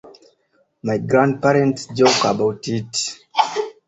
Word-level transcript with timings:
My 0.81 0.97
grandparents 0.97 1.85
joke 1.93 2.23
about 2.25 2.67
it. 2.69 3.19